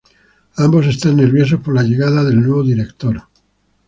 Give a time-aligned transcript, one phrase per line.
[0.55, 3.25] Ambos están nerviosos por la llegada del nuevo director.